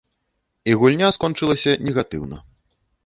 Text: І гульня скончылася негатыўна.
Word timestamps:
І 0.71 0.73
гульня 0.79 1.09
скончылася 1.17 1.77
негатыўна. 1.91 2.37